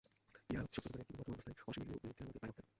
[0.51, 2.67] ইহা সত্য হইতে পারে, কিন্তু বর্তমান অবস্থায় অসীমের এই উপলব্ধি আমাদের প্রায় অজ্ঞাত।